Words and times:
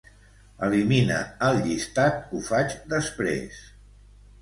Elimina 0.67 1.19
el 1.49 1.61
llistat 1.67 2.19
"ho 2.35 2.43
faig 2.51 2.77
després". 2.97 3.65